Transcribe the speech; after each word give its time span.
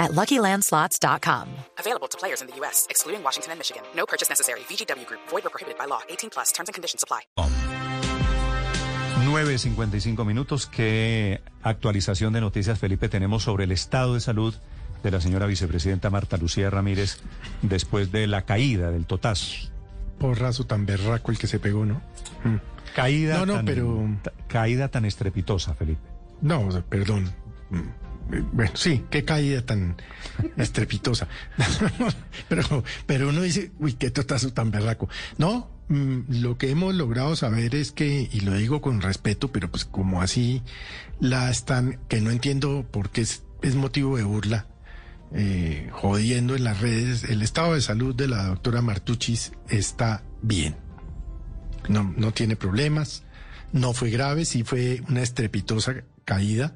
at 0.00 0.10
LuckyLandSlots.com. 0.12 1.46
Available 1.78 2.08
to 2.08 2.18
players 2.18 2.40
in 2.42 2.48
the 2.48 2.56
U.S., 2.60 2.86
excluding 2.90 3.22
Washington 3.22 3.52
and 3.52 3.58
Michigan. 3.60 3.82
No 3.94 4.06
purchase 4.06 4.28
necessary. 4.28 4.60
VGW 4.68 5.06
Group. 5.06 5.20
Void 5.30 5.46
or 5.46 5.50
prohibited 5.50 5.78
by 5.78 5.86
law. 5.86 6.00
18 6.08 6.30
plus. 6.30 6.50
Terms 6.52 6.68
and 6.68 6.74
conditions 6.74 7.04
apply. 7.04 7.20
9.55 9.24 10.24
minutos. 10.24 10.66
¿Qué 10.66 11.40
actualización 11.62 12.32
de 12.32 12.40
noticias, 12.40 12.78
Felipe, 12.78 13.08
tenemos 13.08 13.42
sobre 13.44 13.64
el 13.64 13.72
estado 13.72 14.14
de 14.14 14.20
salud 14.20 14.54
de 15.02 15.10
la 15.10 15.20
señora 15.20 15.46
vicepresidenta 15.46 16.10
Marta 16.10 16.36
Lucía 16.36 16.70
Ramírez 16.70 17.18
después 17.62 18.10
de 18.12 18.26
la 18.26 18.42
caída 18.42 18.90
del 18.90 19.06
totazo? 19.06 19.68
Porrazo 20.18 20.64
tan 20.66 20.84
berraco 20.86 21.30
el 21.30 21.38
que 21.38 21.46
se 21.46 21.58
pegó, 21.58 21.84
¿no? 21.86 22.02
Mm. 22.44 22.56
Caída, 22.94 23.38
No, 23.38 23.46
no, 23.46 23.54
tan, 23.56 23.64
pero- 23.66 24.08
caída 24.48 24.88
tan 24.88 25.04
estrepitosa, 25.04 25.74
Felipe. 25.74 26.00
No, 26.40 26.68
perdón. 26.88 27.32
Mm, 27.70 27.88
Bueno, 28.52 28.72
sí, 28.74 29.04
qué 29.10 29.24
caída 29.24 29.62
tan 29.62 29.96
estrepitosa. 30.56 31.28
pero, 32.48 32.84
pero 33.06 33.28
uno 33.28 33.42
dice, 33.42 33.72
uy, 33.78 33.94
qué 33.94 34.10
totazo 34.10 34.52
tan 34.52 34.70
berraco. 34.70 35.08
No, 35.38 35.70
mm, 35.88 36.40
lo 36.40 36.56
que 36.56 36.70
hemos 36.70 36.94
logrado 36.94 37.34
saber 37.36 37.74
es 37.74 37.92
que, 37.92 38.28
y 38.32 38.40
lo 38.40 38.54
digo 38.54 38.80
con 38.80 39.00
respeto, 39.00 39.50
pero 39.50 39.70
pues 39.70 39.84
como 39.84 40.22
así 40.22 40.62
la 41.18 41.50
están, 41.50 41.98
que 42.08 42.20
no 42.20 42.30
entiendo 42.30 42.86
por 42.90 43.10
qué 43.10 43.22
es, 43.22 43.42
motivo 43.74 44.16
de 44.16 44.24
burla, 44.24 44.66
eh, 45.32 45.88
jodiendo 45.92 46.56
en 46.56 46.64
las 46.64 46.80
redes, 46.80 47.24
el 47.24 47.42
estado 47.42 47.74
de 47.74 47.80
salud 47.80 48.14
de 48.14 48.28
la 48.28 48.46
doctora 48.46 48.82
Martuchis 48.82 49.52
está 49.68 50.22
bien. 50.42 50.76
No, 51.88 52.14
no 52.16 52.32
tiene 52.32 52.56
problemas, 52.56 53.24
no 53.72 53.92
fue 53.92 54.10
grave, 54.10 54.44
sí 54.44 54.62
fue 54.62 55.02
una 55.08 55.22
estrepitosa 55.22 56.04
caída. 56.24 56.74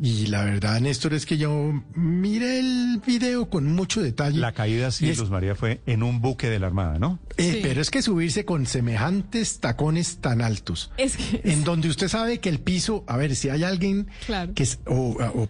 Y 0.00 0.26
la 0.26 0.44
verdad, 0.44 0.80
Néstor, 0.80 1.12
es 1.12 1.26
que 1.26 1.38
yo 1.38 1.72
miré 1.96 2.60
el 2.60 3.02
video 3.04 3.50
con 3.50 3.72
mucho 3.72 4.00
detalle. 4.00 4.38
La 4.38 4.52
caída, 4.52 4.92
sí, 4.92 5.06
Y 5.06 5.10
es- 5.10 5.18
Luz 5.18 5.28
María, 5.28 5.56
fue 5.56 5.80
en 5.86 6.04
un 6.04 6.20
buque 6.20 6.48
de 6.48 6.60
la 6.60 6.68
Armada, 6.68 7.00
¿no? 7.00 7.18
Eh, 7.36 7.58
Pero 7.64 7.80
es 7.80 7.90
que 7.90 8.00
subirse 8.00 8.44
con 8.44 8.66
semejantes 8.66 9.58
tacones 9.58 10.18
tan 10.18 10.40
altos, 10.40 10.92
Es 10.98 11.16
que 11.16 11.40
en 11.44 11.64
donde 11.64 11.88
usted 11.88 12.06
sabe 12.08 12.38
que 12.38 12.48
el 12.48 12.60
piso, 12.60 13.02
a 13.08 13.16
ver, 13.16 13.34
si 13.34 13.48
hay 13.48 13.64
alguien 13.64 14.06
Claro. 14.26 14.54
que 14.54 14.62
es, 14.62 14.78
o, 14.86 15.16
o- 15.18 15.42
o 15.42 15.48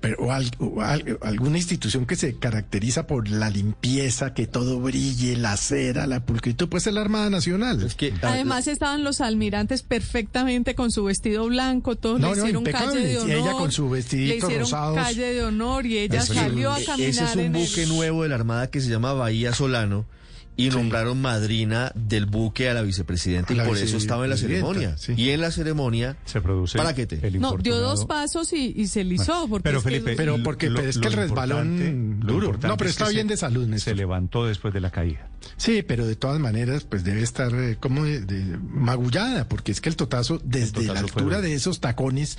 o 0.67 0.81
al- 0.81 1.19
alguna 1.23 1.59
institución 1.59 2.07
que 2.07 2.17
se 2.17 2.37
caracteriza 2.39 3.07
por 3.07 3.29
la 3.29 3.51
limpieza, 3.51 4.33
que 4.33 4.47
todo 4.47 4.81
brille, 4.81 5.37
la 5.37 5.57
cera, 5.59 6.07
la 6.07 6.25
pulcritud, 6.25 6.69
pues 6.71 6.87
es 6.87 6.95
la 6.95 7.03
Armada 7.03 7.29
Nacional. 7.29 7.83
Es 7.83 7.95
que 7.95 8.13
ah, 8.23 8.31
además 8.33 8.67
estaban 8.67 9.05
los 9.05 9.21
almirantes 9.21 9.83
perfectamente 9.83 10.75
con 10.75 10.91
su 10.91 11.05
vestido 11.05 11.47
blanco, 11.49 11.97
todos 11.97 12.19
No, 12.21 12.31
le 12.31 12.37
no, 12.37 12.43
hicieron 12.45 12.61
impecable. 12.63 12.95
calle 12.95 13.07
de 13.07 13.13
Y 13.13 13.17
honor. 13.17 13.31
ella 13.31 13.53
con 13.53 13.73
su 13.73 13.89
vestidito 13.91 14.35
le 14.35 14.38
hicieron 14.39 14.61
rosados. 14.61 14.97
calle 14.97 15.35
de 15.35 15.45
honor 15.45 15.87
y 15.87 15.99
ella 15.99 16.23
salió 16.23 16.73
a 16.73 16.81
caminar 16.85 17.11
ese 17.11 17.25
es 17.25 17.35
un 17.35 17.41
en 17.41 17.57
el- 17.57 17.63
buque 17.63 17.87
nuevo 17.87 18.23
de 18.23 18.29
la 18.31 18.35
Armada 18.37 18.71
que 18.71 18.81
se 18.81 18.89
llama 18.91 19.13
Bahía 19.13 19.53
Solano 19.53 20.07
y 20.57 20.71
Sí. 20.73 20.77
nombraron 20.77 21.21
madrina 21.23 21.93
del 21.95 22.27
buque 22.27 22.69
a 22.69 22.75
la 22.75 22.83
vicepresidenta 22.83 23.53
y 23.55 23.61
por 23.61 23.79
eso 23.79 23.97
estaba 23.97 24.25
en 24.25 24.31
la 24.31 24.37
ceremonia. 24.37 24.97
sí. 24.99 25.15
Y 25.17 25.31
en 25.31 25.41
la 25.41 25.53
ceremonia 25.53 26.17
Se 26.25 26.41
produce 26.41 26.77
Paráquete. 26.77 27.21
el 27.23 27.39
No, 27.41 27.57
dio 27.59 27.79
dos 27.79 28.07
pasos 28.07 28.53
y, 28.53 28.75
y 28.77 28.89
se 28.89 29.05
lisó. 29.05 29.47
Porque 29.49 29.63
Pero 29.63 29.79
es 29.79 29.85
que 29.85 29.91
Felipe, 29.91 30.11
eso- 30.15 30.17
Pero 30.17 30.43
porque- 30.43 30.69
pero 30.69 30.89
es 30.89 30.99
que 30.99 31.07
el 31.07 31.13
resbalón 31.13 32.19
duro. 32.19 32.53
No, 32.61 32.77
pero 32.77 32.91
es 32.91 32.97
está 32.97 33.07
que 33.07 33.13
bien 33.15 33.29
se- 33.29 33.35
de 33.35 33.37
salud, 33.37 33.69
Néstor. 33.69 33.93
Se 33.93 33.95
levantó 33.97 34.47
después 34.47 34.75
de 34.75 34.81
la 34.81 34.91
caída. 34.91 35.29
Sí, 35.59 35.83
pero 35.83 36.07
de 36.09 36.17
todas 36.17 36.41
maneras, 36.41 36.83
pues 36.83 37.05
debe 37.05 37.23
estar 37.23 37.55
eh, 37.55 37.77
como 37.79 38.05
de, 38.05 38.21
de- 38.23 38.59
magullada, 38.59 39.49
porque 39.49 39.71
es 39.71 39.81
que 39.81 39.89
el 39.91 39.95
totazo, 39.97 40.41
desde 40.45 40.73
totazo 40.73 40.95
la 40.95 41.01
altura 41.01 41.41
de 41.41 41.55
esos 41.55 41.79
tacones, 41.79 42.37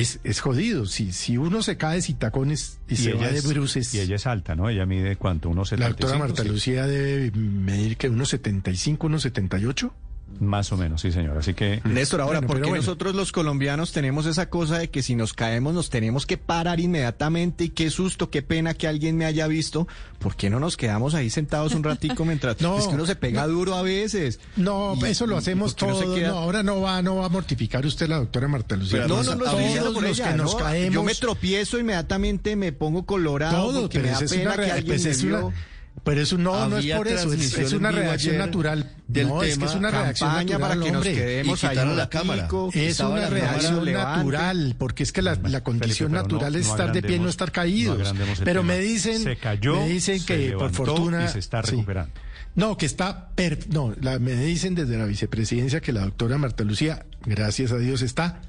es, 0.00 0.20
es 0.24 0.40
jodido. 0.40 0.86
Si, 0.86 1.12
si 1.12 1.36
uno 1.36 1.62
se 1.62 1.76
cae 1.76 2.02
sin 2.02 2.16
tacones 2.16 2.80
y, 2.88 2.96
se 2.96 3.14
va 3.14 3.28
de 3.28 3.38
es, 3.38 3.48
bruces, 3.48 3.94
y 3.94 4.00
ella 4.00 4.16
es 4.16 4.26
alta, 4.26 4.56
¿no? 4.56 4.68
Ella 4.68 4.86
mide 4.86 5.16
cuánto, 5.16 5.48
unos 5.48 5.70
la 5.72 5.88
doctora 5.88 6.14
75, 6.14 6.18
Marta. 6.18 6.44
Lucía 6.44 6.86
debe 6.86 7.30
medir 7.38 7.96
que 7.96 8.08
unos 8.08 8.28
75, 8.30 9.06
unos 9.06 9.22
78. 9.22 9.94
Más 10.40 10.72
o 10.72 10.76
menos, 10.76 11.00
sí, 11.00 11.12
señor. 11.12 11.36
Así 11.38 11.54
que 11.54 11.80
Néstor, 11.84 12.20
ahora, 12.20 12.38
Bueno, 12.40 12.46
¿por 12.48 12.56
pero 12.56 12.64
qué 12.66 12.70
bueno. 12.70 12.82
nosotros 12.82 13.14
los 13.14 13.32
colombianos 13.32 13.92
tenemos 13.92 14.26
esa 14.26 14.50
cosa 14.50 14.78
de 14.78 14.90
que 14.90 15.02
si 15.02 15.14
nos 15.14 15.32
caemos 15.32 15.74
nos 15.74 15.90
tenemos 15.90 16.26
que 16.26 16.36
parar 16.38 16.80
inmediatamente 16.80 17.64
y 17.64 17.68
qué 17.70 17.90
susto, 17.90 18.30
qué 18.30 18.42
pena 18.42 18.74
que 18.74 18.88
alguien 18.88 19.16
me 19.16 19.24
haya 19.26 19.46
visto? 19.46 19.86
¿Por 20.18 20.36
qué 20.36 20.50
no 20.50 20.58
nos 20.60 20.76
quedamos 20.76 21.14
ahí 21.14 21.30
sentados 21.30 21.74
un 21.74 21.84
ratico 21.84 22.24
mientras 22.24 22.60
No, 22.60 22.78
es 22.78 22.86
que 22.86 22.94
uno 22.94 23.06
se 23.06 23.16
pega 23.16 23.46
duro 23.46 23.74
a 23.74 23.82
veces? 23.82 24.40
No, 24.56 24.94
Y- 25.00 25.04
eso 25.06 25.26
lo 25.26 25.36
hacemos 25.36 25.74
qué 25.74 25.86
no 25.86 26.38
ahora 26.38 26.62
no 26.62 26.80
va, 26.80 27.00
no 27.02 27.16
va 27.16 27.26
a 27.26 27.28
mortificar 27.28 27.84
usted 27.86 28.08
la 28.08 28.16
doctora 28.16 28.48
Marta 28.48 28.76
Lucía. 28.76 29.06
no, 29.06 29.22
no, 29.22 29.34
no, 29.34 29.44
todos 29.44 30.02
los 30.02 30.18
ella, 30.18 30.30
que 30.32 30.36
nos 30.36 30.52
¿no? 30.54 30.58
caemos. 30.58 30.94
Yo 30.94 31.02
me 31.02 31.14
tropiezo 31.14 31.78
inmediatamente, 31.78 32.56
me 32.56 32.72
pongo 32.72 33.04
colorado 33.06 33.66
todo, 33.66 33.80
porque 33.82 34.00
pero 34.00 34.12
me 34.12 34.20
da 34.24 34.28
pena 34.28 34.42
una 34.54 34.64
que 34.64 34.70
alguien 34.72 34.86
pues 34.86 35.04
me 35.04 35.28
vio. 35.28 35.46
una- 35.46 35.54
Pero 36.04 36.20
eso 36.20 36.36
no, 36.36 36.68
no 36.68 36.76
es 36.76 36.86
por 36.94 37.08
eso, 37.08 37.32
es, 37.32 37.72
una 37.72 37.90
reacción 37.90 38.36
natural. 38.36 38.94
del 39.08 39.26
no, 39.28 39.42
es 39.42 39.54
que 39.54 39.54
tema, 39.54 39.70
es 39.70 39.74
una 39.74 39.90
reacción 39.90 40.34
natural, 40.34 40.60
para 40.60 40.74
que 40.74 40.80
nos 40.92 40.96
hombre. 40.96 41.14
quedemos 41.14 41.64
ahí 41.64 41.70
quitaron 41.70 41.92
un 41.92 41.96
la 41.96 42.08
cámara. 42.10 42.48
Es 42.74 43.00
una 43.00 43.26
reacción 43.30 43.84
levante. 43.86 44.18
natural, 44.18 44.76
porque 44.78 45.02
es 45.02 45.12
que 45.12 45.22
la, 45.22 45.34
la 45.36 45.62
condición 45.64 46.10
Felipe, 46.10 46.22
natural 46.28 46.52
no- 46.52 46.58
es 46.58 46.66
no 46.66 46.72
estar 46.72 46.92
de 46.92 47.02
pie, 47.02 47.18
no 47.18 47.28
estar 47.30 47.48
no 47.48 47.52
caídos. 47.54 48.10
el 48.10 48.44
pero 48.44 48.60
tema. 48.60 48.74
me 48.74 48.78
dicen, 48.80 49.22
Se 49.22 49.36
cayó, 49.36 49.76
me 49.80 49.88
dicen 49.88 50.20
se 50.20 50.26
que 50.26 50.36
levantó 50.38 50.58
por 50.76 50.86
fortuna 50.88 51.24
y 51.24 51.28
se 51.28 51.38
está 51.38 51.62
sí. 51.62 51.70
recuperando. 51.70 52.12
No, 52.54 52.76
que 52.76 52.84
está, 52.84 53.30
per- 53.34 53.66
no, 53.70 53.94
la- 54.00 54.18
me 54.18 54.34
dicen 54.34 54.74
desde 54.74 54.98
la 54.98 55.06
vicepresidencia 55.06 55.80
que 55.80 55.92
la 55.94 56.02
doctora 56.02 56.36
Marta 56.36 56.64
Lucía, 56.64 57.06
gracias 57.24 57.72
a 57.72 57.78
Dios, 57.78 58.02
está 58.02 58.42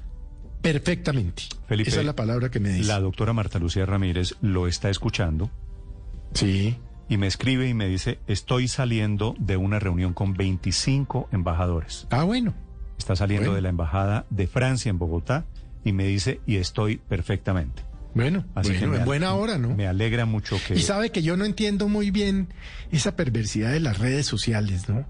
perfectamente. 0.62 1.44
Felipe, 1.68 1.88
Esa 1.90 2.00
es 2.00 2.06
la 2.06 2.14
palabra 2.14 2.50
que 2.50 2.60
me 2.60 2.68
dice. 2.68 2.86
La 2.88 3.00
doctora 3.00 3.32
Marta 3.32 3.58
Lucía 3.58 3.86
Ramírez 3.86 4.34
lo 4.42 4.68
está 4.68 4.90
escuchando 4.90 5.50
Sí. 6.34 6.76
Y 7.08 7.16
me 7.18 7.26
escribe 7.26 7.68
y 7.68 7.74
me 7.74 7.86
dice, 7.86 8.18
estoy 8.26 8.68
saliendo 8.68 9.34
de 9.38 9.56
una 9.56 9.78
reunión 9.78 10.12
con 10.12 10.34
25 10.34 11.28
embajadores. 11.32 12.06
Ah, 12.10 12.24
bueno. 12.24 12.54
Está 12.98 13.14
saliendo 13.16 13.50
Bueno. 13.50 13.56
de 13.56 13.62
la 13.62 13.68
embajada 13.68 14.26
de 14.30 14.46
Francia 14.46 14.90
en 14.90 14.98
Bogotá 14.98 15.44
y 15.84 15.92
me 15.92 16.04
dice, 16.06 16.40
y 16.46 16.56
estoy 16.56 16.96
perfectamente. 16.96 17.82
Bueno, 18.14 18.46
Así 18.54 18.70
bueno, 18.72 18.92
que 18.92 18.98
en 19.00 19.04
buena 19.04 19.34
hora, 19.34 19.58
¿no? 19.58 19.74
Me 19.76 19.86
alegra 19.86 20.24
mucho 20.24 20.56
que... 20.66 20.74
Y 20.74 20.78
sabe 20.80 21.10
que 21.10 21.22
yo 21.22 21.36
no 21.36 21.44
entiendo 21.44 21.86
muy 21.88 22.10
bien 22.10 22.48
esa 22.90 23.14
perversidad 23.14 23.70
de 23.72 23.80
las 23.80 23.98
redes 23.98 24.24
sociales, 24.26 24.88
¿no? 24.88 25.04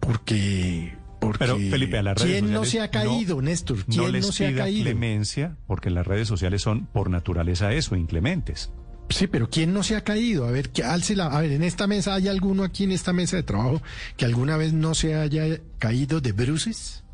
Porque, 0.00 0.94
porque 1.20 1.38
Pero, 1.40 1.56
Felipe, 1.56 1.98
a 1.98 2.02
las 2.02 2.18
redes 2.22 2.40
¿quién 2.42 2.52
no 2.52 2.64
se 2.64 2.80
ha 2.80 2.90
caído, 2.90 3.36
no- 3.36 3.42
Néstor? 3.42 3.78
no 3.78 3.84
¿Quién 3.88 4.12
les 4.12 4.26
no, 4.26 4.32
se 4.32 4.46
ha 4.46 4.48
pida 4.50 4.58
caído? 4.62 4.84
clemencia, 4.84 5.56
porque 5.66 5.90
las 5.90 6.06
redes 6.06 6.28
sociales 6.28 6.62
son 6.62 6.86
por 6.86 7.10
naturaleza 7.10 7.72
eso, 7.72 7.96
inclementes. 7.96 8.70
Sí, 9.10 9.26
pero 9.26 9.48
¿quién 9.48 9.72
no 9.72 9.82
se 9.82 9.96
ha 9.96 10.02
caído? 10.04 10.46
A 10.46 10.50
ver, 10.50 10.70
que 10.70 10.84
alce 10.84 11.16
la, 11.16 11.26
a 11.26 11.40
ver, 11.40 11.52
en 11.52 11.62
esta 11.62 11.86
mesa 11.86 12.14
hay 12.14 12.28
alguno 12.28 12.62
aquí 12.62 12.84
en 12.84 12.92
esta 12.92 13.12
mesa 13.12 13.36
de 13.36 13.42
trabajo 13.42 13.82
que 14.16 14.24
alguna 14.26 14.56
vez 14.56 14.72
no 14.74 14.94
se 14.94 15.14
haya 15.14 15.44
caído 15.78 16.20
de 16.20 16.32
bruces. 16.32 17.04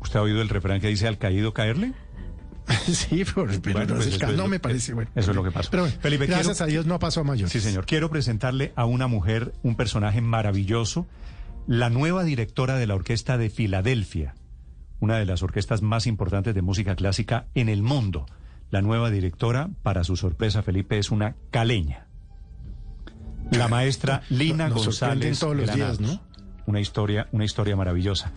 ¿Usted 0.00 0.20
ha 0.20 0.22
oído 0.22 0.40
el 0.42 0.48
refrán 0.48 0.80
que 0.80 0.88
dice 0.88 1.08
al 1.08 1.18
caído 1.18 1.52
caerle? 1.52 1.92
sí, 2.86 3.24
pero, 3.24 3.46
pero 3.62 3.78
Bueno, 3.78 3.86
no, 3.94 3.94
pues 3.96 4.06
eso 4.14 4.32
no 4.32 4.48
me 4.48 4.58
parece 4.60 4.92
bueno. 4.94 5.10
eso 5.14 5.30
es 5.30 5.36
lo 5.36 5.42
que 5.44 5.50
pasó. 5.50 5.70
Pero 5.70 5.84
bueno, 5.84 5.96
Felipe, 6.00 6.26
gracias 6.26 6.56
quiero- 6.58 6.64
a 6.64 6.66
Dios 6.68 6.86
no 6.86 6.98
pasó 6.98 7.20
a 7.20 7.24
mayores. 7.24 7.52
Sí, 7.52 7.60
señor. 7.60 7.86
Quiero 7.86 8.08
presentarle 8.10 8.72
a 8.76 8.84
una 8.86 9.06
mujer, 9.08 9.52
un 9.62 9.74
personaje 9.76 10.20
maravilloso, 10.20 11.06
la 11.66 11.90
nueva 11.90 12.22
directora 12.24 12.76
de 12.76 12.86
la 12.86 12.94
Orquesta 12.94 13.36
de 13.38 13.50
Filadelfia, 13.50 14.34
una 15.00 15.18
de 15.18 15.26
las 15.26 15.42
orquestas 15.42 15.82
más 15.82 16.06
importantes 16.06 16.54
de 16.54 16.62
música 16.62 16.94
clásica 16.96 17.46
en 17.54 17.68
el 17.68 17.82
mundo. 17.82 18.26
La 18.70 18.82
nueva 18.82 19.10
directora, 19.10 19.70
para 19.82 20.04
su 20.04 20.16
sorpresa, 20.16 20.62
Felipe, 20.62 20.98
es 20.98 21.10
una 21.10 21.36
caleña. 21.50 22.06
La 23.52 23.68
maestra 23.68 24.22
Lina 24.28 24.68
nos 24.68 24.84
González. 24.84 25.38
todos 25.38 25.56
los 25.56 25.72
días. 25.74 26.00
¿no? 26.00 26.20
Una 26.66 26.80
historia, 26.80 27.28
una 27.32 27.44
historia 27.44 27.76
maravillosa. 27.76 28.32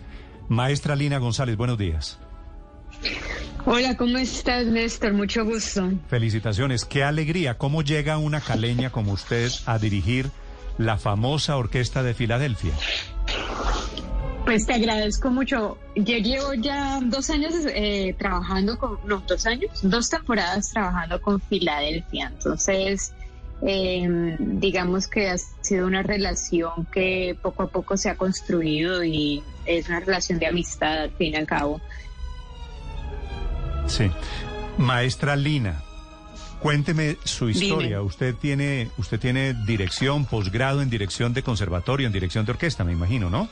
Maestra 0.48 0.94
Lina 0.96 1.18
González, 1.18 1.56
buenos 1.56 1.78
días. 1.78 2.18
Hola, 3.66 3.96
¿cómo 3.96 4.18
estás, 4.18 4.66
Néstor? 4.66 5.12
Mucho 5.12 5.44
gusto. 5.44 5.90
Felicitaciones, 6.08 6.84
qué 6.84 7.04
alegría. 7.04 7.58
¿Cómo 7.58 7.82
llega 7.82 8.18
una 8.18 8.40
caleña 8.40 8.90
como 8.90 9.12
usted 9.12 9.50
a 9.66 9.78
dirigir 9.78 10.30
la 10.78 10.96
famosa 10.96 11.56
orquesta 11.56 12.02
de 12.02 12.14
Filadelfia? 12.14 12.72
Pues 14.44 14.66
te 14.66 14.74
agradezco 14.74 15.30
mucho. 15.30 15.78
Yo 15.94 16.16
llevo 16.16 16.54
ya 16.54 17.00
dos 17.02 17.30
años 17.30 17.52
eh, 17.66 18.14
trabajando 18.18 18.78
con, 18.78 18.98
no, 19.04 19.22
dos 19.26 19.46
años, 19.46 19.70
dos 19.82 20.08
temporadas 20.10 20.70
trabajando 20.70 21.20
con 21.20 21.40
Filadelfia. 21.40 22.32
Entonces, 22.34 23.12
eh, 23.62 24.36
digamos 24.38 25.06
que 25.06 25.28
ha 25.28 25.36
sido 25.38 25.86
una 25.86 26.02
relación 26.02 26.86
que 26.92 27.36
poco 27.42 27.64
a 27.64 27.68
poco 27.68 27.96
se 27.96 28.08
ha 28.08 28.16
construido 28.16 29.04
y, 29.04 29.42
es 29.66 29.88
una 29.88 30.00
relación 30.00 30.38
de 30.38 30.46
amistad 30.46 31.02
al 31.02 31.10
fin 31.12 31.34
y 31.34 31.36
al 31.36 31.46
cabo. 31.46 31.80
Sí. 33.86 34.10
Maestra 34.78 35.36
Lina, 35.36 35.82
cuénteme 36.60 37.18
su 37.24 37.50
historia. 37.50 37.98
Dime. 37.98 38.00
Usted 38.00 38.34
tiene, 38.34 38.88
usted 38.96 39.20
tiene 39.20 39.54
dirección, 39.66 40.24
posgrado 40.24 40.80
en 40.80 40.88
dirección 40.88 41.34
de 41.34 41.42
conservatorio, 41.42 42.06
en 42.06 42.12
dirección 42.12 42.46
de 42.46 42.52
orquesta, 42.52 42.82
me 42.82 42.92
imagino, 42.92 43.28
¿no? 43.28 43.48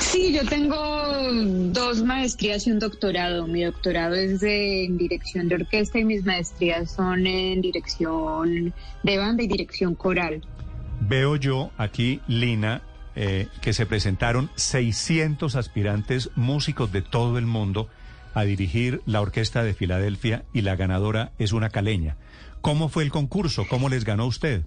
Sí, 0.00 0.32
yo 0.32 0.44
tengo 0.44 0.76
dos 1.72 2.02
maestrías 2.02 2.66
y 2.66 2.72
un 2.72 2.78
doctorado. 2.78 3.46
Mi 3.46 3.64
doctorado 3.64 4.14
es 4.14 4.40
de, 4.40 4.84
en 4.84 4.96
dirección 4.96 5.48
de 5.48 5.56
orquesta 5.56 5.98
y 5.98 6.04
mis 6.04 6.24
maestrías 6.24 6.90
son 6.90 7.26
en 7.26 7.60
dirección 7.60 8.74
de 9.02 9.18
banda 9.18 9.42
y 9.42 9.46
dirección 9.46 9.94
coral. 9.94 10.42
Veo 11.00 11.36
yo 11.36 11.70
aquí, 11.76 12.20
Lina, 12.26 12.82
eh, 13.14 13.48
que 13.62 13.72
se 13.72 13.86
presentaron 13.86 14.50
600 14.56 15.56
aspirantes 15.56 16.30
músicos 16.34 16.92
de 16.92 17.02
todo 17.02 17.38
el 17.38 17.46
mundo 17.46 17.88
a 18.34 18.44
dirigir 18.44 19.00
la 19.06 19.22
Orquesta 19.22 19.62
de 19.62 19.72
Filadelfia 19.72 20.44
y 20.52 20.60
la 20.60 20.76
ganadora 20.76 21.32
es 21.38 21.52
una 21.52 21.70
caleña. 21.70 22.16
¿Cómo 22.60 22.90
fue 22.90 23.02
el 23.02 23.10
concurso? 23.10 23.64
¿Cómo 23.68 23.88
les 23.88 24.04
ganó 24.04 24.26
usted? 24.26 24.64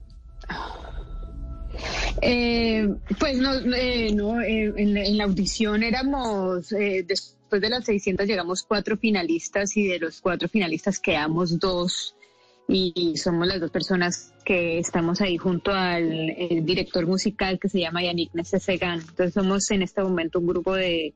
Eh, 2.22 2.88
pues 3.20 3.38
no, 3.38 3.54
eh, 3.74 4.12
no 4.14 4.42
eh, 4.42 4.74
en, 4.76 4.94
la, 4.94 5.04
en 5.04 5.18
la 5.18 5.24
audición 5.26 5.84
éramos, 5.84 6.72
eh, 6.74 7.04
después 7.08 7.62
de 7.62 7.70
las 7.70 7.86
600 7.86 8.28
llegamos 8.28 8.64
cuatro 8.64 8.98
finalistas 8.98 9.76
y 9.78 9.88
de 9.88 10.00
los 10.00 10.22
cuatro 10.22 10.50
finalistas 10.50 11.00
quedamos 11.00 11.60
dos 11.60 12.16
y 12.68 13.18
somos 13.18 13.48
las 13.48 13.60
dos 13.60 13.72
personas 13.72 14.34
que 14.46 14.78
estamos 14.78 15.22
ahí 15.22 15.38
junto 15.38 15.72
al 15.72 16.36
director 16.64 17.08
musical 17.08 17.60
que 17.60 17.68
se 17.68 17.80
llama 17.80 18.04
Yannick 18.04 18.34
Necesegan. 18.36 19.00
Entonces 19.00 19.34
somos 19.34 19.72
en 19.72 19.82
este 19.82 20.04
momento 20.04 20.40
un 20.40 20.48
grupo 20.48 20.76
de 20.76 21.16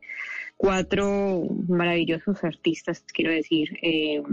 cuatro 0.58 1.44
maravillosos 1.68 2.44
artistas, 2.44 3.04
quiero 3.14 3.32
decir, 3.32 3.78
eh, 3.84 4.24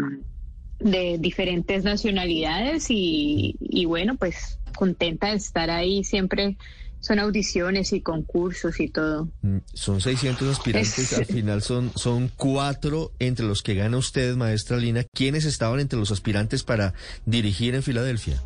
de 0.78 1.18
diferentes 1.18 1.84
nacionalidades 1.84 2.86
y, 2.88 3.56
y 3.60 3.84
bueno, 3.84 4.16
pues 4.16 4.59
contenta 4.84 5.28
de 5.28 5.36
estar 5.36 5.68
ahí. 5.70 6.02
Siempre 6.04 6.56
son 7.00 7.18
audiciones 7.18 7.92
y 7.92 8.00
concursos 8.00 8.80
y 8.80 8.88
todo. 8.88 9.28
Mm, 9.42 9.58
Son 9.74 10.00
600 10.00 10.48
aspirantes, 10.48 10.98
Es- 11.12 11.18
al 11.18 11.24
final 11.26 11.62
son, 11.62 11.92
son 11.94 12.30
cuatro 12.36 13.12
entre 13.18 13.46
los 13.46 13.62
que 13.62 13.74
gana 13.74 13.96
usted, 13.98 14.36
maestra 14.36 14.76
Lina. 14.78 15.04
¿Quiénes 15.14 15.44
estaban 15.44 15.80
entre 15.80 15.98
los 15.98 16.10
aspirantes 16.10 16.62
para 16.64 16.94
dirigir 17.26 17.74
en 17.74 17.82
Filadelfia? 17.82 18.42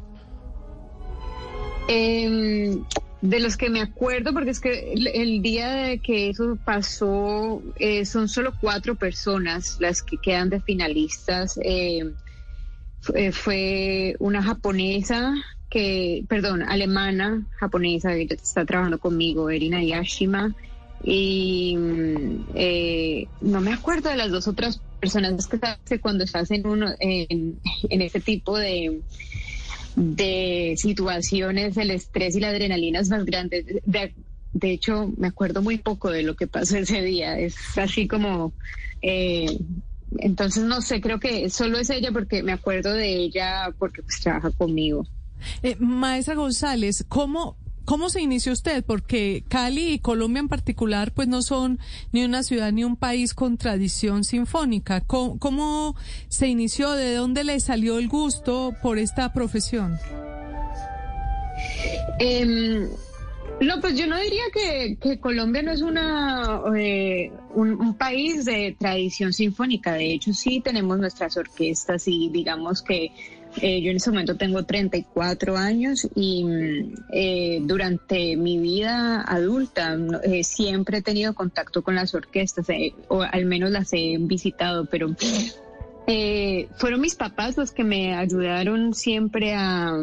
Eh, 1.89 2.79
de 3.21 3.41
los 3.41 3.57
que 3.57 3.71
me 3.71 3.81
acuerdo, 3.81 4.33
porque 4.33 4.51
es 4.51 4.61
que 4.61 4.93
el, 4.93 5.07
el 5.09 5.43
día 5.43 5.71
de 5.73 5.99
que 5.99 6.31
eso 6.31 6.59
pasó, 6.65 7.63
eh, 7.77 8.05
son 8.07 8.29
solo 8.29 8.55
cuatro 8.61 8.95
personas 8.97 9.77
las 9.81 10.03
que 10.03 10.17
quedan 10.19 10.51
de 10.51 10.61
finalistas. 10.61 11.55
Fu- 13.01 13.13
eh, 13.15 13.33
fue 13.33 14.15
una 14.19 14.43
japonesa 14.43 15.35
que, 15.75 16.25
perdón, 16.29 16.63
alemana, 16.63 17.43
japonesa, 17.59 18.15
que 18.15 18.29
está 18.31 18.65
trabajando 18.65 19.01
conmigo, 19.01 19.51
Erina 19.51 19.83
Yashima. 19.83 20.55
Y 21.03 21.77
mm, 21.77 22.45
eh, 22.55 23.27
no 23.41 23.61
me 23.61 23.73
acuerdo 23.73 24.09
de 24.09 24.17
las 24.17 24.31
dos 24.31 24.47
otras 24.47 24.81
personas 25.01 25.49
que 25.85 25.99
cuando 25.99 26.23
estás 26.23 26.53
en, 26.53 26.65
uno, 26.65 26.95
en, 27.01 27.59
en 27.91 28.03
ese 28.03 28.21
tipo 28.21 28.57
de, 28.57 29.01
de 29.97 30.75
situaciones, 30.77 31.77
el 31.77 31.91
estrés 31.91 32.37
y 32.37 32.41
la 32.41 32.51
adrenalina 32.51 33.01
es 33.01 33.09
más 33.09 33.25
grande. 33.25 33.83
De, 33.85 34.15
de 34.53 34.71
hecho, 34.71 35.13
me 35.17 35.27
acuerdo 35.27 35.61
muy 35.61 35.79
poco 35.79 36.09
de 36.13 36.23
lo 36.23 36.37
que 36.37 36.47
pasó 36.47 36.77
ese 36.79 37.03
día. 37.03 37.37
Es 37.37 37.57
así 37.77 38.07
como... 38.07 38.53
eh, 39.03 39.59
entonces, 40.19 40.63
no 40.63 40.81
sé, 40.81 41.01
creo 41.01 41.19
que 41.19 41.51
solo 41.51 41.79
es 41.79 41.91
ella 41.91 42.13
porque 42.13 42.45
me 42.45 42.53
acuerdo 42.53 42.93
de 42.93 43.17
ella 43.17 43.75
porque 43.77 44.05
pues 44.05 44.21
trabaja 44.21 44.53
conmigo. 44.53 45.05
Eh, 45.63 45.77
maestra 45.79 46.35
González, 46.35 47.05
¿cómo, 47.09 47.57
¿cómo 47.85 48.09
se 48.11 48.21
inició 48.21 48.53
usted? 48.53 48.85
Porque 48.85 49.45
Cali 49.49 49.93
y 49.93 49.99
Colombia 49.99 50.41
en 50.41 50.49
particular, 50.49 51.13
pues 51.13 51.29
no 51.29 51.43
son 51.43 51.79
ni 52.13 52.25
una 52.25 52.43
ciudad 52.43 52.73
ni 52.73 52.85
un 52.85 52.97
país 52.97 53.35
con 53.35 53.57
tradición 53.57 54.25
sinfónica. 54.25 55.03
¿Cómo, 55.03 55.97
se 56.29 56.49
inició? 56.49 56.93
¿De 56.93 57.15
dónde 57.15 57.45
le 57.45 57.61
salió 57.61 57.99
el 57.99 58.09
gusto 58.09 58.75
por 58.83 58.99
esta 58.99 59.33
profesión? 59.33 59.99
Em, 62.19 62.89
no, 63.61 63.81
pues 63.81 63.97
yo 63.97 64.07
no 64.07 64.19
diría 64.19 64.43
que, 64.53 65.19
Colombia 65.19 65.63
no 65.63 65.73
es 65.73 65.83
una 65.83 66.61
eh, 66.77 67.33
un 67.55 67.95
país 67.95 68.45
de 68.45 68.77
tradición 68.79 69.33
sinfónica. 69.33 69.95
De 69.95 70.13
hecho, 70.13 70.33
sí 70.33 70.61
tenemos 70.61 70.99
nuestras 70.99 71.37
orquestas 71.37 72.09
y 72.09 72.29
digamos 72.31 72.83
que 72.83 73.13
eh, 73.63 73.81
yo 73.83 73.91
en 73.91 73.97
ese 73.97 74.11
momento 74.11 74.37
tengo 74.37 74.63
34 74.65 75.57
años 75.57 76.09
y 76.15 76.45
mm, 76.45 76.95
eh, 77.13 77.59
durante 77.63 78.37
mi 78.37 78.59
vida 78.59 79.23
adulta 79.23 79.97
eh, 80.25 80.43
siempre 80.45 80.99
he 80.99 81.03
tenido 81.03 81.35
contacto 81.35 81.83
con 81.83 81.95
las 81.95 82.15
orquestas, 82.15 82.67
o 83.09 83.23
al 83.23 83.45
menos 83.47 83.71
las 83.71 83.93
he 83.93 84.17
visitado, 84.19 84.87
pero 84.87 85.15
fueron 86.77 87.01
mis 87.01 87.15
papás 87.15 87.57
los 87.57 87.73
que 87.73 87.83
me 87.85 88.15
ayudaron 88.15 88.93
siempre 88.95 89.55
a- 89.55 89.97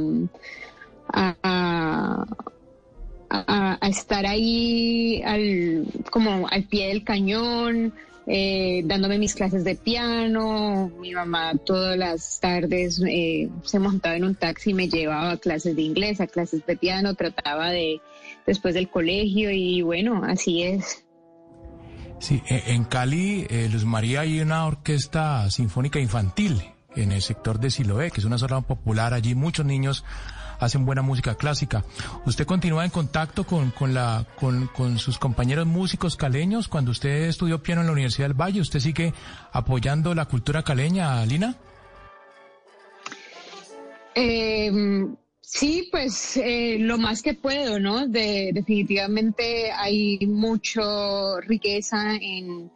a 3.33 3.88
estar 3.89 4.25
ahí 4.25 5.21
al, 5.24 5.86
como 6.09 6.48
al 6.50 6.63
pie 6.63 6.88
del 6.89 7.03
cañón, 7.03 7.94
eh, 8.27 8.81
dándome 8.85 9.18
mis 9.18 9.33
clases 9.33 9.63
de 9.63 9.75
piano. 9.75 10.91
Mi 11.00 11.12
mamá 11.12 11.53
todas 11.65 11.97
las 11.97 12.39
tardes 12.39 13.01
eh, 13.07 13.50
se 13.63 13.79
montaba 13.79 14.15
en 14.15 14.25
un 14.25 14.35
taxi 14.35 14.71
y 14.71 14.73
me 14.73 14.89
llevaba 14.89 15.31
a 15.31 15.38
clases 15.38 15.75
de 15.75 15.81
inglés, 15.81 16.21
a 16.21 16.27
clases 16.27 16.65
de 16.65 16.77
piano, 16.77 17.15
trataba 17.15 17.69
de 17.69 18.01
después 18.45 18.73
del 18.73 18.89
colegio 18.89 19.51
y 19.51 19.81
bueno, 19.81 20.23
así 20.23 20.63
es. 20.63 21.06
Sí, 22.19 22.41
e- 22.47 22.73
en 22.73 22.83
Cali, 22.83 23.47
eh, 23.50 23.68
Luz 23.71 23.85
María, 23.85 24.21
hay 24.21 24.39
una 24.41 24.65
orquesta 24.65 25.50
sinfónica 25.50 26.00
infantil 26.00 26.62
en 26.95 27.11
el 27.11 27.21
sector 27.21 27.59
de 27.59 27.71
Siloé, 27.71 28.11
que 28.11 28.19
es 28.19 28.25
una 28.25 28.38
zona 28.38 28.61
popular. 28.61 29.13
Allí 29.13 29.35
muchos 29.35 29.65
niños 29.65 30.03
hacen 30.59 30.85
buena 30.85 31.01
música 31.01 31.35
clásica. 31.35 31.83
¿Usted 32.25 32.45
continúa 32.45 32.85
en 32.85 32.91
contacto 32.91 33.45
con, 33.45 33.71
con, 33.71 33.93
la, 33.93 34.25
con, 34.39 34.67
con 34.67 34.99
sus 34.99 35.17
compañeros 35.17 35.65
músicos 35.65 36.15
caleños? 36.15 36.67
Cuando 36.67 36.91
usted 36.91 37.23
estudió 37.23 37.61
piano 37.63 37.81
en 37.81 37.88
la 37.88 37.93
Universidad 37.93 38.27
del 38.27 38.39
Valle, 38.39 38.62
¿usted 38.62 38.79
sigue 38.79 39.13
apoyando 39.51 40.13
la 40.13 40.25
cultura 40.25 40.63
caleña, 40.63 41.25
Lina? 41.25 41.55
Eh, 44.13 44.71
sí, 45.41 45.88
pues 45.91 46.38
eh, 46.38 46.77
lo 46.79 46.98
más 46.98 47.21
que 47.21 47.33
puedo, 47.33 47.79
¿no? 47.79 48.07
De, 48.07 48.51
definitivamente 48.53 49.71
hay 49.71 50.19
mucha 50.27 50.81
riqueza 51.48 52.15
en, 52.15 52.71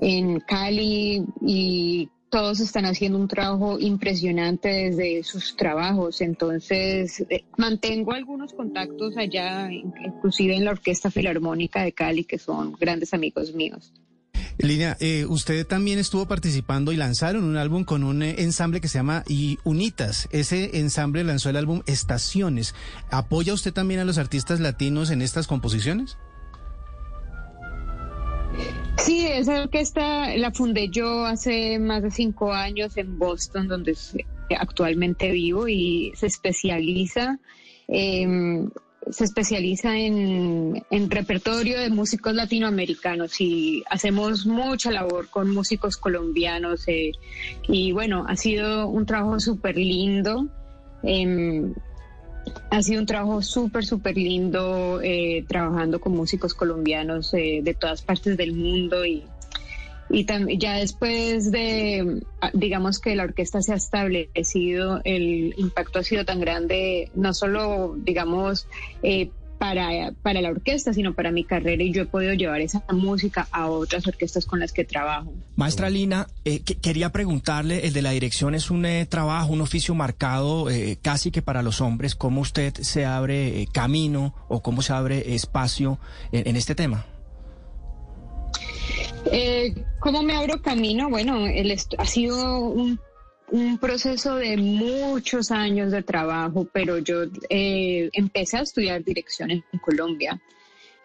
en 0.00 0.40
Cali 0.40 1.24
y 1.40 2.08
todos 2.34 2.58
están 2.58 2.84
haciendo 2.84 3.16
un 3.16 3.28
trabajo 3.28 3.78
impresionante 3.78 4.68
desde 4.68 5.22
sus 5.22 5.54
trabajos. 5.54 6.20
Entonces, 6.20 7.24
eh, 7.30 7.44
mantengo 7.56 8.12
algunos 8.12 8.52
contactos 8.52 9.16
allá, 9.16 9.70
inclusive 9.70 10.56
en 10.56 10.64
la 10.64 10.72
Orquesta 10.72 11.12
Filarmónica 11.12 11.84
de 11.84 11.92
Cali, 11.92 12.24
que 12.24 12.40
son 12.40 12.72
grandes 12.72 13.14
amigos 13.14 13.54
míos. 13.54 13.92
Lina, 14.58 14.96
eh, 14.98 15.26
usted 15.28 15.64
también 15.64 16.00
estuvo 16.00 16.26
participando 16.26 16.90
y 16.90 16.96
lanzaron 16.96 17.44
un 17.44 17.56
álbum 17.56 17.84
con 17.84 18.02
un 18.02 18.24
eh, 18.24 18.34
ensamble 18.38 18.80
que 18.80 18.88
se 18.88 18.98
llama 18.98 19.22
y 19.28 19.60
Unitas. 19.62 20.28
Ese 20.32 20.80
ensamble 20.80 21.22
lanzó 21.22 21.50
el 21.50 21.56
álbum 21.56 21.82
Estaciones. 21.86 22.74
¿Apoya 23.12 23.54
usted 23.54 23.72
también 23.72 24.00
a 24.00 24.04
los 24.04 24.18
artistas 24.18 24.58
latinos 24.58 25.10
en 25.10 25.22
estas 25.22 25.46
composiciones? 25.46 26.16
Sí, 28.98 29.26
esa 29.26 29.62
orquesta 29.62 30.36
la 30.36 30.50
fundé 30.52 30.88
yo 30.88 31.26
hace 31.26 31.78
más 31.78 32.02
de 32.02 32.10
cinco 32.10 32.52
años 32.52 32.96
en 32.96 33.18
Boston, 33.18 33.68
donde 33.68 33.92
s- 33.92 34.24
actualmente 34.58 35.30
vivo 35.30 35.68
y 35.68 36.12
se 36.16 36.26
especializa, 36.26 37.38
eh, 37.88 38.66
se 39.10 39.24
especializa 39.24 39.98
en, 39.98 40.82
en 40.90 41.10
repertorio 41.10 41.78
de 41.78 41.90
músicos 41.90 42.34
latinoamericanos 42.34 43.38
y 43.40 43.82
hacemos 43.90 44.46
mucha 44.46 44.90
labor 44.90 45.28
con 45.28 45.50
músicos 45.50 45.96
colombianos 45.96 46.86
eh, 46.88 47.12
y 47.68 47.92
bueno, 47.92 48.24
ha 48.28 48.36
sido 48.36 48.88
un 48.88 49.04
trabajo 49.06 49.40
súper 49.40 49.76
lindo. 49.76 50.46
em, 51.02 51.74
ha 52.70 52.82
sido 52.82 53.00
un 53.00 53.06
trabajo 53.06 53.42
súper, 53.42 53.84
súper 53.84 54.16
lindo 54.16 55.00
eh, 55.02 55.44
trabajando 55.46 56.00
con 56.00 56.12
músicos 56.12 56.54
colombianos 56.54 57.32
eh, 57.34 57.60
de 57.62 57.74
todas 57.74 58.02
partes 58.02 58.36
del 58.36 58.52
mundo 58.52 59.06
y, 59.06 59.24
y 60.10 60.58
ya 60.58 60.78
después 60.78 61.50
de, 61.50 62.22
ah, 62.40 62.50
digamos 62.52 62.98
que 62.98 63.16
la 63.16 63.24
orquesta 63.24 63.62
se 63.62 63.72
ha 63.72 63.76
establecido, 63.76 65.00
el 65.04 65.54
impacto 65.56 66.00
ha 66.00 66.02
sido 66.02 66.24
tan 66.24 66.40
grande, 66.40 67.10
no 67.14 67.32
solo, 67.32 67.94
digamos, 67.96 68.66
eh, 69.02 69.30
para, 69.64 70.12
para 70.20 70.42
la 70.42 70.50
orquesta, 70.50 70.92
sino 70.92 71.14
para 71.14 71.32
mi 71.32 71.42
carrera 71.42 71.82
y 71.82 71.90
yo 71.90 72.02
he 72.02 72.04
podido 72.04 72.34
llevar 72.34 72.60
esa 72.60 72.84
música 72.92 73.48
a 73.50 73.66
otras 73.70 74.06
orquestas 74.06 74.44
con 74.44 74.60
las 74.60 74.72
que 74.72 74.84
trabajo. 74.84 75.32
Maestra 75.56 75.88
Lina, 75.88 76.26
eh, 76.44 76.60
quería 76.60 77.10
preguntarle, 77.12 77.86
el 77.86 77.94
de 77.94 78.02
la 78.02 78.10
dirección 78.10 78.54
es 78.54 78.70
un 78.70 78.84
eh, 78.84 79.06
trabajo, 79.06 79.54
un 79.54 79.62
oficio 79.62 79.94
marcado 79.94 80.68
eh, 80.68 80.98
casi 81.00 81.30
que 81.30 81.40
para 81.40 81.62
los 81.62 81.80
hombres, 81.80 82.14
¿cómo 82.14 82.42
usted 82.42 82.74
se 82.74 83.06
abre 83.06 83.66
camino 83.72 84.34
o 84.48 84.60
cómo 84.60 84.82
se 84.82 84.92
abre 84.92 85.34
espacio 85.34 85.98
en, 86.30 86.56
este 86.56 86.74
tema? 86.74 87.06
¿Cómo 90.00 90.22
me 90.22 90.34
abro 90.34 90.60
camino? 90.60 91.08
Bueno, 91.08 91.46
el 91.46 91.74
ha 91.96 92.04
sido 92.04 92.58
un 92.58 93.00
un 93.50 93.78
proceso 93.78 94.36
de 94.36 94.56
muchos 94.56 95.50
años 95.50 95.92
de 95.92 96.02
trabajo, 96.02 96.66
pero 96.72 96.98
yo 96.98 97.24
eh, 97.48 98.10
empecé 98.12 98.58
a 98.58 98.62
estudiar 98.62 99.04
dirección 99.04 99.50
en 99.50 99.62
Colombia, 99.80 100.40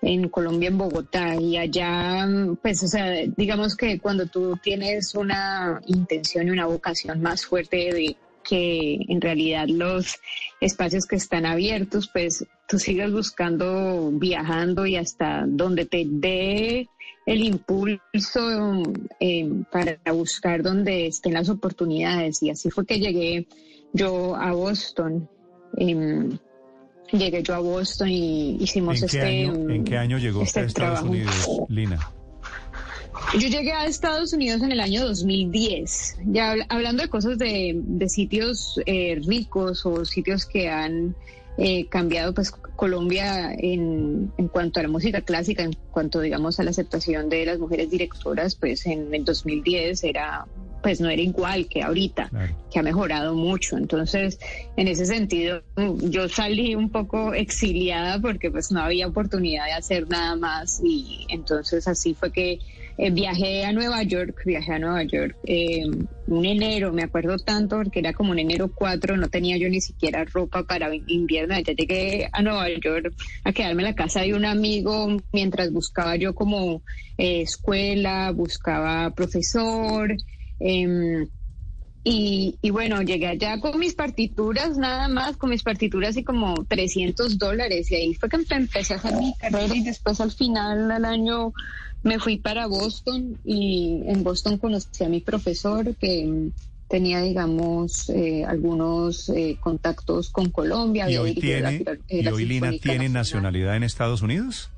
en 0.02 0.30
Colombia, 0.30 0.70
en 0.70 0.78
Bogotá, 0.78 1.36
y 1.36 1.58
allá, 1.58 2.28
pues, 2.62 2.82
o 2.84 2.88
sea, 2.88 3.12
digamos 3.36 3.76
que 3.76 4.00
cuando 4.00 4.26
tú 4.28 4.58
tienes 4.64 5.14
una 5.16 5.82
intención 5.88 6.48
y 6.48 6.52
una 6.52 6.66
vocación 6.66 7.22
más 7.22 7.46
fuerte 7.46 7.94
de 7.94 8.16
que 8.50 8.98
en 9.08 9.22
realidad 9.22 9.68
los 9.68 10.18
espacios 10.60 11.06
que 11.06 11.18
están 11.18 11.46
abiertos, 11.46 12.10
pues 12.12 12.46
tú 12.68 12.80
sigues 12.80 13.12
buscando, 13.12 14.12
viajando 14.14 14.86
y 14.86 14.96
hasta 14.96 15.46
donde 15.48 15.86
te 15.86 16.06
dé 16.08 16.90
el 17.26 17.44
impulso 17.44 18.84
eh, 19.20 19.50
para 19.72 20.00
buscar 20.12 20.64
donde 20.64 21.08
estén 21.08 21.34
las 21.34 21.50
oportunidades. 21.50 22.42
Y 22.42 22.50
así 22.50 22.72
fue 22.72 22.86
que 22.86 23.00
llegué 23.00 23.48
yo 23.94 24.36
a 24.36 24.52
Boston. 24.52 25.30
Em, 25.78 26.38
llegué 27.12 27.44
yo 27.44 27.54
a 27.54 27.60
Boston 27.60 28.10
y 28.10 28.58
hicimos 28.60 29.02
este. 29.04 29.44
¿En 29.44 29.84
qué 29.84 29.98
año 29.98 30.18
llegó 30.18 30.42
este 30.42 30.62
a 30.62 30.64
Estados 30.64 31.04
Unidos, 31.04 31.48
Lina? 31.68 32.00
Yo 33.38 33.48
llegué 33.48 33.72
a 33.72 33.86
Estados 33.86 34.34
Unidos 34.34 34.64
en 34.64 34.72
el 34.72 34.80
año 34.80 35.06
2010, 35.06 36.18
ya 36.26 36.56
hablando 36.68 37.04
de 37.04 37.10
cosas 37.10 37.38
de, 37.38 37.80
sitios 38.08 38.82
eh, 38.88 39.22
ricos 39.24 39.86
o 39.86 40.04
sitios 40.04 40.48
que 40.48 40.68
han 40.68 41.16
eh, 41.58 41.86
cambiado 41.88 42.34
pues 42.34 42.50
Colombia 42.52 43.54
en, 43.54 44.32
en, 44.38 44.48
cuanto 44.48 44.80
a 44.80 44.84
la 44.84 44.90
música 44.90 45.22
clásica, 45.22 45.62
en 45.62 45.76
cuanto 45.92 46.22
digamos 46.22 46.60
a 46.60 46.64
la 46.64 46.72
aceptación 46.72 47.30
de 47.30 47.46
las 47.46 47.60
mujeres 47.60 47.92
directoras, 47.92 48.56
pues 48.56 48.88
en 48.88 49.14
el 49.14 49.24
2010 49.26 50.04
era 50.06 50.48
pues 50.82 51.02
no 51.02 51.10
era 51.10 51.22
igual 51.22 51.68
que 51.68 51.84
ahorita, 51.84 52.30
que 52.72 52.80
ha 52.80 52.84
mejorado 52.84 53.36
mucho. 53.36 53.78
Entonces, 53.78 54.40
en 54.78 54.88
ese 54.88 55.06
sentido, 55.06 55.62
yo 55.98 56.30
salí 56.30 56.76
un 56.76 56.90
poco 56.90 57.34
exiliada 57.34 58.20
porque 58.20 58.50
pues 58.50 58.72
no 58.72 58.82
había 58.82 59.08
oportunidad 59.08 59.66
de 59.66 59.74
hacer 59.74 60.08
nada 60.08 60.36
más 60.36 60.82
y 60.84 61.26
entonces 61.30 61.88
así 61.88 62.14
fue 62.14 62.32
que 62.32 62.60
eh, 63.02 63.12
viajé 63.12 63.64
a 63.64 63.72
Nueva 63.72 64.04
York, 64.04 64.42
viajé 64.46 64.74
a 64.74 64.80
Nueva 64.80 65.04
York 65.04 65.38
eh, 65.46 65.86
un 66.28 66.46
enero, 66.46 66.92
me 66.92 67.04
acuerdo 67.04 67.38
tanto 67.38 67.78
porque 67.78 68.00
era 68.00 68.12
como 68.12 68.32
un 68.32 68.40
enero 68.40 68.70
4, 68.74 69.16
no 69.16 69.30
tenía 69.30 69.56
yo 69.56 69.70
ni 69.70 69.80
siquiera 69.80 70.26
ropa 70.26 70.64
para 70.64 70.94
invierno, 71.08 71.58
ya 71.60 71.74
llegué 71.74 72.30
a 72.32 72.42
Nueva 72.42 72.68
York 72.70 73.14
a 73.46 73.54
quedarme 73.54 73.84
en 73.84 73.90
la 73.90 73.96
casa 73.96 74.22
de 74.22 74.34
un 74.34 74.44
amigo 74.44 75.18
mientras 75.32 75.72
buscaba 75.72 76.18
yo 76.18 76.36
como 76.36 76.82
eh, 77.18 77.42
escuela, 77.42 78.32
buscaba 78.32 79.10
profesor. 79.12 80.14
Em, 80.60 81.26
y, 82.04 82.58
y, 82.62 82.70
bueno, 82.70 83.02
llegué 83.02 83.28
allá 83.28 83.60
con 83.60 83.78
mis 83.78 83.94
partituras, 83.94 84.78
nada 84.78 85.08
más, 85.10 85.38
con 85.38 85.50
mis 85.50 85.64
partituras 85.64 86.16
y 86.18 86.24
como 86.24 86.66
300 86.66 87.38
dólares. 87.38 87.92
Y 87.92 87.96
ahí 87.96 88.14
fue 88.14 88.30
que 88.30 88.38
empecé 88.38 88.94
a 88.94 88.98
hacer 88.98 89.16
mi 89.16 89.34
carrera 89.36 89.76
y 89.76 89.84
después 89.84 90.22
al 90.22 90.32
final, 90.32 90.90
al 90.92 91.06
año 91.06 91.54
me 92.04 92.20
fui 92.20 92.38
para 92.38 92.68
Boston 92.68 93.38
y 93.44 94.02
en 94.06 94.24
Boston 94.24 94.58
conocí 94.58 95.04
a 95.04 95.10
mi 95.10 95.20
profesor 95.20 95.96
que 95.96 96.52
tenía, 96.88 97.22
digamos, 97.22 98.10
eh, 98.10 98.44
algunos 98.46 99.30
eh, 99.30 99.58
contactos 99.60 100.30
con 100.30 100.50
Colombia. 100.50 101.10
¿Y 101.10 101.18
hoy, 101.18 101.36
tiene, 101.36 101.86
¿y 102.08 102.28
hoy 102.28 102.46
Lina 102.46 102.72
tiene 102.82 103.10
nacionalidad 103.10 103.76
en 103.76 103.84
Estados 103.84 104.22
Unidos? 104.22 104.72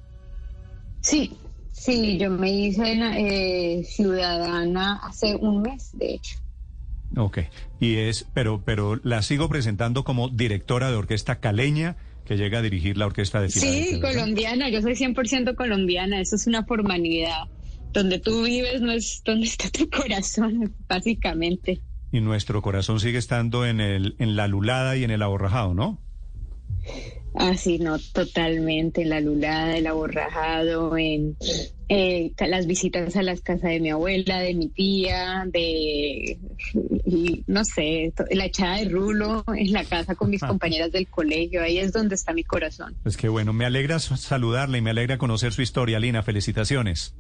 Sí, 1.00 1.32
sí, 1.72 2.18
yo 2.18 2.30
me 2.30 2.52
hice 2.52 2.94
eh, 2.94 3.84
ciudadana 3.86 5.00
hace 5.04 5.36
un 5.36 5.62
mes, 5.62 5.92
de 5.94 6.16
hecho. 6.16 6.38
Ok, 7.18 7.40
y 7.80 7.98
es, 7.98 8.26
pero, 8.34 8.64
pero 8.64 9.00
la 9.04 9.22
sigo 9.22 9.50
presentando 9.50 10.04
como 10.04 10.30
directora 10.30 10.90
de 10.90 10.96
orquesta 10.96 11.40
caleña 11.40 11.98
que 12.26 12.38
llega 12.38 12.60
a 12.60 12.62
dirigir 12.62 12.98
la 12.98 13.08
orquesta 13.08 13.42
de 13.42 13.50
Filadelfia. 13.50 13.96
Sí, 13.96 14.00
colombiana, 14.00 14.70
yo 14.70 14.82
soy 14.82 14.94
100% 14.94 15.56
colombiana, 15.56 16.22
eso 16.22 16.36
es 16.36 16.48
una 16.48 16.64
formalidad. 16.64 17.44
Donde 17.92 18.20
tú 18.20 18.44
vives 18.44 18.82
no 18.82 18.94
es 18.94 19.22
donde 19.26 19.48
está 19.48 19.70
tu 19.70 19.90
corazón, 19.90 20.74
básicamente. 20.88 21.82
Y 22.14 22.22
nuestro 22.22 22.62
corazón 22.62 23.00
sigue 23.00 23.18
estando 23.18 23.66
en, 23.66 23.82
el, 23.82 24.16
en 24.20 24.36
la 24.36 24.48
lulada 24.48 24.96
y 24.96 25.04
en 25.04 25.12
el 25.12 25.22
aborrajado, 25.22 25.74
¿no? 25.74 26.00
Ah, 27.34 27.56
sí, 27.56 27.80
no, 27.80 27.98
totalmente, 27.98 29.04
en 29.04 29.10
la 29.10 29.22
lulada, 29.22 29.78
el 29.78 29.88
aborrajado, 29.88 30.98
en 30.98 31.38
eh, 31.88 32.34
las 32.40 32.68
visitas 32.68 33.16
a 33.16 33.24
las 33.24 33.42
casas 33.42 33.70
de 33.70 33.80
mi 33.80 33.90
abuela, 33.90 34.40
de 34.40 34.54
mi 34.54 34.68
tía, 34.68 35.46
de, 35.48 36.40
no 37.48 37.64
sé, 37.64 38.14
la 38.32 38.46
echada 38.46 38.78
de 38.78 38.90
rulo 38.90 39.46
en 39.56 39.72
la 39.72 39.86
casa 39.86 40.16
con 40.16 40.30
mis 40.30 40.44
ah. 40.44 40.48
compañeras 40.48 40.92
del 40.92 41.08
colegio, 41.08 41.62
ahí 41.62 41.78
es 41.78 41.94
donde 41.94 42.16
está 42.16 42.34
mi 42.34 42.44
corazón. 42.44 42.96
Pues 43.04 43.16
qué 43.16 43.30
bueno, 43.30 43.54
me 43.54 43.66
alegra 43.66 44.00
saludarla 44.00 44.78
y 44.78 44.82
me 44.82 44.90
alegra 44.90 45.18
conocer 45.18 45.54
su 45.54 45.62
historia, 45.62 46.00
Lina, 46.00 46.24
felicitaciones. 46.24 47.16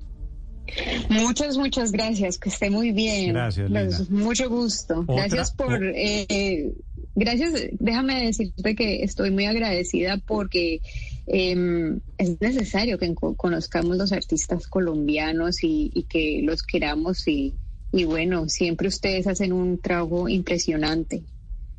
Muchas, 1.10 1.58
muchas 1.58 1.91
gracias, 1.91 2.38
que 2.38 2.50
esté 2.50 2.70
muy 2.70 2.91
bien. 2.91 3.34
Gracias, 3.34 3.70
Lina. 3.70 3.98
mucho 4.10 4.50
gusto. 4.50 5.03
Gracias 5.08 5.51
por... 5.51 5.84
Eh, 5.84 6.74
gracias, 7.15 7.53
déjame 7.80 8.25
decirte 8.25 8.75
que 8.75 9.03
estoy 9.03 9.32
muy 9.32 9.46
agradecida 9.46 10.18
porque 10.18 10.82
em, 11.27 12.00
es 12.18 12.39
necesario 12.41 12.98
que 12.98 13.13
conozcamos 13.13 13.98
los 13.98 14.12
artistas 14.12 14.68
colombianos 14.68 15.63
y, 15.63 16.06
que 16.10 16.41
los 16.44 16.63
queramos 16.63 17.27
y, 17.27 17.53
y, 17.91 18.06
bueno, 18.06 18.50
siempre 18.50 18.88
ustedes 18.88 19.27
hacen 19.27 19.53
un 19.53 19.80
trabajo 19.80 20.30
impresionante. 20.30 21.24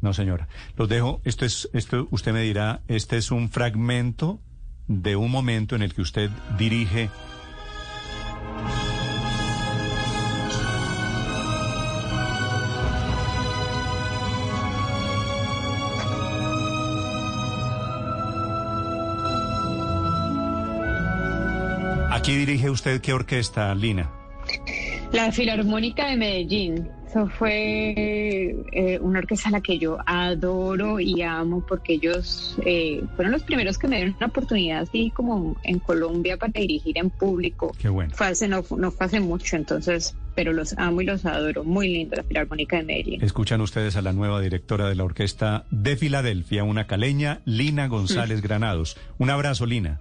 No, 0.00 0.12
señora, 0.12 0.48
los 0.76 0.88
dejo. 0.88 1.20
Esto 1.24 1.44
es, 1.44 1.68
esto 1.72 2.08
usted 2.10 2.32
me 2.32 2.42
dirá, 2.42 2.82
este 2.88 3.16
es 3.16 3.30
un 3.30 3.48
fragmento 3.50 4.40
de 4.88 5.14
un 5.16 5.30
momento 5.30 5.76
en 5.76 5.82
el 5.82 5.94
que 5.94 6.02
usted 6.02 6.28
dirige 6.58 7.08
Aquí 22.22 22.36
dirige 22.36 22.70
usted 22.70 23.00
qué 23.00 23.12
orquesta, 23.12 23.74
Lina. 23.74 24.08
La 25.10 25.32
Filarmónica 25.32 26.06
de 26.06 26.16
Medellín. 26.16 26.88
Eso 27.04 27.26
fue 27.26 28.54
eh, 28.70 29.00
una 29.00 29.18
orquesta 29.18 29.48
a 29.48 29.52
la 29.52 29.60
que 29.60 29.76
yo 29.76 29.98
adoro 30.06 31.00
y 31.00 31.20
amo 31.22 31.66
porque 31.66 31.94
ellos 31.94 32.56
eh, 32.64 33.02
fueron 33.16 33.32
los 33.32 33.42
primeros 33.42 33.76
que 33.76 33.88
me 33.88 33.96
dieron 33.96 34.14
una 34.18 34.28
oportunidad 34.28 34.82
así 34.82 35.10
como 35.10 35.56
en 35.64 35.80
Colombia 35.80 36.36
para 36.36 36.52
dirigir 36.52 36.96
en 36.96 37.10
público. 37.10 37.72
Qué 37.76 37.88
bueno. 37.88 38.14
Fue 38.14 38.28
hace, 38.28 38.46
no, 38.46 38.64
no 38.70 38.92
fue 38.92 39.06
hace 39.06 39.18
mucho, 39.18 39.56
entonces, 39.56 40.14
pero 40.36 40.52
los 40.52 40.78
amo 40.78 41.00
y 41.00 41.06
los 41.06 41.26
adoro. 41.26 41.64
Muy 41.64 41.88
lindo 41.88 42.14
la 42.14 42.22
Filarmónica 42.22 42.76
de 42.76 42.84
Medellín. 42.84 43.24
Escuchan 43.24 43.60
ustedes 43.60 43.96
a 43.96 44.00
la 44.00 44.12
nueva 44.12 44.40
directora 44.40 44.88
de 44.88 44.94
la 44.94 45.02
orquesta 45.02 45.64
de 45.72 45.96
Filadelfia, 45.96 46.62
una 46.62 46.86
caleña, 46.86 47.40
Lina 47.46 47.88
González 47.88 48.38
mm. 48.38 48.44
Granados. 48.44 48.96
Un 49.18 49.30
abrazo, 49.30 49.66
Lina. 49.66 50.00